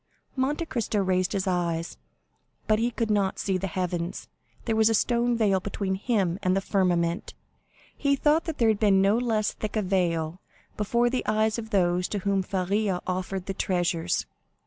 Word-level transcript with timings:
Monte 0.35 0.65
Cristo 0.65 0.97
raised 1.03 1.33
his 1.33 1.45
eyes, 1.45 1.95
but 2.65 2.79
he 2.79 2.89
could 2.89 3.11
not 3.11 3.37
see 3.37 3.55
the 3.59 3.67
heavens; 3.67 4.27
there 4.65 4.75
was 4.75 4.89
a 4.89 4.95
stone 4.95 5.37
veil 5.37 5.59
between 5.59 5.93
him 5.93 6.39
and 6.41 6.57
the 6.57 6.59
firmament. 6.59 7.35
He 7.95 8.15
thought 8.15 8.45
that 8.45 8.57
there 8.57 8.69
had 8.69 8.79
been 8.79 8.99
no 8.99 9.15
less 9.19 9.51
thick 9.53 9.75
a 9.75 9.83
veil 9.83 10.41
before 10.75 11.11
the 11.11 11.23
eyes 11.27 11.59
of 11.59 11.69
those 11.69 12.07
to 12.07 12.17
whom 12.25 12.41
Faria 12.41 12.99
offered 13.05 13.45
the 13.45 13.53
treasures. 13.53 14.25